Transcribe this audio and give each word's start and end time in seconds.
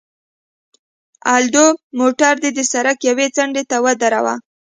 الدو، 1.35 1.65
موټر 1.99 2.33
دې 2.43 2.49
د 2.57 2.59
سړک 2.71 2.97
یوې 3.09 3.27
څنډې 3.35 3.63
ته 3.69 3.77
ودروه. 3.85 4.35